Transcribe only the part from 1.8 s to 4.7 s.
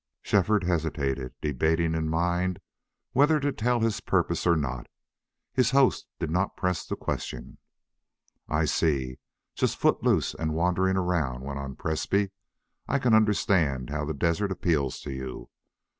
in mind whether to tell his purpose or